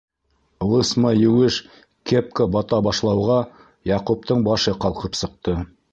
[0.69, 1.57] Лысма еүеш
[2.13, 3.37] кепка бата башлауға,
[3.93, 5.59] Яҡуптың башы ҡалҡып сыҡты.